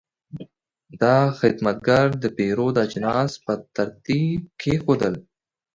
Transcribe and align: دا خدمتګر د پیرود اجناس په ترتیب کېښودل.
دا 1.01 1.17
خدمتګر 1.39 2.07
د 2.23 2.23
پیرود 2.37 2.75
اجناس 2.85 3.31
په 3.45 3.53
ترتیب 3.75 4.39
کېښودل. 4.61 5.15